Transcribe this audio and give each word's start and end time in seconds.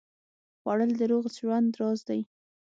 خوړل 0.59 0.91
د 0.99 1.01
روغ 1.11 1.25
ژوند 1.37 1.69
راز 1.79 1.99
دی 2.09 2.21